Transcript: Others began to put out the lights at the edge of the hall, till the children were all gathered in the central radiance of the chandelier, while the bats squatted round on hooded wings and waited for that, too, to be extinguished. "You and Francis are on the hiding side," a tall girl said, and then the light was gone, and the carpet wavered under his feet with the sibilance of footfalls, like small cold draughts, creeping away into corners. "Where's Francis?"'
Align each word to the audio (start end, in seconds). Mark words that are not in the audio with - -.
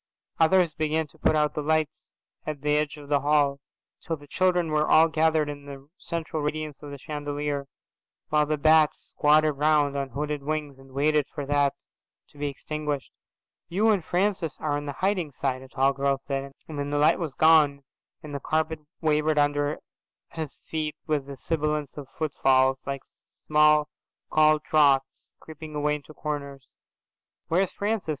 Others 0.39 0.73
began 0.73 1.05
to 1.09 1.19
put 1.19 1.35
out 1.35 1.53
the 1.53 1.61
lights 1.61 2.15
at 2.47 2.61
the 2.61 2.75
edge 2.75 2.97
of 2.97 3.07
the 3.07 3.19
hall, 3.19 3.59
till 4.03 4.15
the 4.17 4.25
children 4.25 4.69
were 4.69 4.89
all 4.89 5.07
gathered 5.07 5.47
in 5.47 5.65
the 5.67 5.89
central 5.99 6.41
radiance 6.41 6.81
of 6.81 6.89
the 6.89 6.97
chandelier, 6.97 7.67
while 8.29 8.47
the 8.47 8.57
bats 8.57 9.13
squatted 9.15 9.51
round 9.57 9.95
on 9.95 10.09
hooded 10.09 10.41
wings 10.41 10.79
and 10.79 10.93
waited 10.93 11.27
for 11.27 11.45
that, 11.45 11.73
too, 12.31 12.31
to 12.31 12.37
be 12.39 12.47
extinguished. 12.47 13.11
"You 13.67 13.91
and 13.91 14.03
Francis 14.03 14.57
are 14.59 14.75
on 14.75 14.87
the 14.87 14.91
hiding 15.05 15.29
side," 15.29 15.61
a 15.61 15.67
tall 15.67 15.93
girl 15.93 16.17
said, 16.17 16.51
and 16.67 16.79
then 16.79 16.89
the 16.89 16.97
light 16.97 17.19
was 17.19 17.35
gone, 17.35 17.83
and 18.23 18.33
the 18.33 18.39
carpet 18.39 18.79
wavered 19.01 19.37
under 19.37 19.81
his 20.31 20.63
feet 20.67 20.95
with 21.05 21.27
the 21.27 21.37
sibilance 21.37 21.95
of 21.95 22.07
footfalls, 22.17 22.81
like 22.87 23.01
small 23.05 23.87
cold 24.31 24.63
draughts, 24.67 25.35
creeping 25.41 25.75
away 25.75 25.93
into 25.93 26.15
corners. 26.15 26.65
"Where's 27.49 27.71
Francis?"' 27.71 28.09